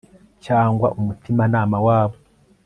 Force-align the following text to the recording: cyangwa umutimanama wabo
cyangwa 0.45 0.87
umutimanama 0.99 1.77
wabo 1.87 2.17